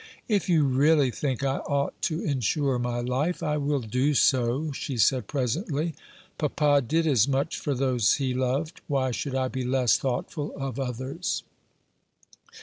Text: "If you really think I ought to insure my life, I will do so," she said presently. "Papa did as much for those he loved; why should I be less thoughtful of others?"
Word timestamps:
"If 0.27 0.49
you 0.49 0.63
really 0.65 1.11
think 1.11 1.43
I 1.43 1.57
ought 1.57 2.01
to 2.09 2.23
insure 2.23 2.79
my 2.79 3.01
life, 3.01 3.43
I 3.43 3.57
will 3.57 3.81
do 3.81 4.15
so," 4.15 4.71
she 4.71 4.97
said 4.97 5.27
presently. 5.27 5.93
"Papa 6.39 6.81
did 6.81 7.05
as 7.05 7.27
much 7.27 7.55
for 7.59 7.75
those 7.75 8.15
he 8.15 8.33
loved; 8.33 8.81
why 8.87 9.11
should 9.11 9.35
I 9.35 9.47
be 9.47 9.63
less 9.63 9.99
thoughtful 9.99 10.55
of 10.57 10.79
others?" 10.79 11.43